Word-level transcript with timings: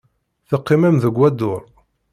Teqqimem 0.49 0.95
deg 1.03 1.15
wadur. 1.19 1.61